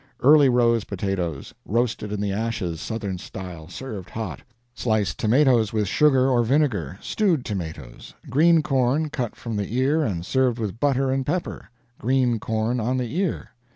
Early 0.21 0.49
rose 0.49 0.83
potatoes, 0.85 1.53
roasted 1.63 2.11
in 2.11 2.21
the 2.21 2.31
ashes, 2.31 2.81
Southern 2.81 3.19
style, 3.19 3.67
served 3.67 4.09
hot. 4.09 4.41
Sliced 4.73 5.19
tomatoes, 5.19 5.73
with 5.73 5.87
sugar 5.87 6.27
or 6.27 6.41
vinegar. 6.41 6.97
Stewed 7.01 7.45
tomatoes. 7.45 8.15
Green 8.27 8.63
corn, 8.63 9.11
cut 9.11 9.35
from 9.35 9.57
the 9.57 9.75
ear 9.75 10.01
and 10.03 10.25
served 10.25 10.57
with 10.57 10.79
butter 10.79 11.11
and 11.11 11.23
pepper. 11.23 11.69
Green 11.99 12.39
corn, 12.39 12.79
on 12.79 12.97
the 12.97 13.13
ear. 13.15 13.51